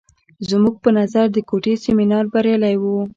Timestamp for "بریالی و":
2.33-2.83